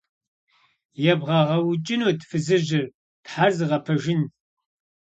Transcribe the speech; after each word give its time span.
-ЕзбгъэгъэукӀынут 1.11 2.19
фызыжьыр, 2.29 2.85
Тхьэр 3.23 3.51
зыгъэпэжын?! 3.57 4.21